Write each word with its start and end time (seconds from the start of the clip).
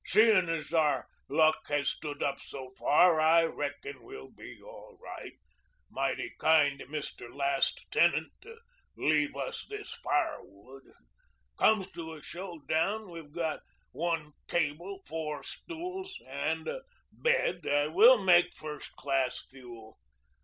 Seeing 0.03 0.49
as 0.49 0.73
our 0.73 1.07
luck 1.29 1.67
has 1.67 1.87
stood 1.89 2.23
up 2.23 2.39
so 2.39 2.69
far, 2.69 3.19
I 3.21 3.43
reckon 3.43 4.01
we'll 4.01 4.31
be 4.31 4.59
all 4.59 4.97
right. 4.99 5.33
Mighty 5.91 6.33
kind 6.39 6.81
of 6.81 6.89
Mr. 6.89 7.31
Last 7.31 7.85
Tenant 7.91 8.31
to 8.41 8.55
leave 8.97 9.35
us 9.35 9.63
this 9.69 9.93
firewood. 9.93 10.91
Comes 11.55 11.91
to 11.91 12.15
a 12.15 12.23
showdown 12.23 13.11
we've 13.11 13.31
got 13.31 13.61
one 13.91 14.31
table, 14.47 15.03
four 15.05 15.43
stools, 15.43 16.19
and 16.25 16.67
a 16.67 16.81
bed 17.11 17.61
that 17.61 17.93
will 17.93 18.17
make 18.23 18.55
first 18.55 18.95
class 18.95 19.43
fuel. 19.51 19.99